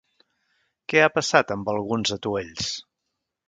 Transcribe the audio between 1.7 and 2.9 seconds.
alguns atuells?